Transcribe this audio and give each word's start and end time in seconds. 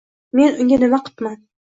Men 0.39 0.57
unga 0.63 0.81
nima 0.87 1.03
qipman 1.11 1.41